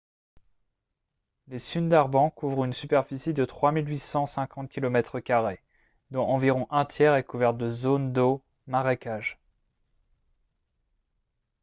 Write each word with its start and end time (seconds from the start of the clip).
les 1.47 1.59
sundarbans 1.59 2.31
couvrent 2.31 2.65
une 2.65 2.73
superficie 2.73 3.35
de 3.35 3.45
3 3.45 3.71
850 3.73 4.67
km² 4.71 5.59
dont 6.09 6.25
environ 6.27 6.65
un 6.71 6.85
tiers 6.85 7.13
est 7.17 7.23
couvert 7.23 7.53
de 7.53 7.69
zones 7.69 8.11
d’eau/marécages 8.11 9.37